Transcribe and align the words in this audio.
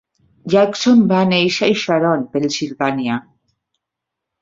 Jackson 0.53 1.03
va 1.11 1.19
néixer 1.35 1.71
a 1.73 1.77
Sharon, 1.83 2.27
Pennsilvània. 2.35 3.23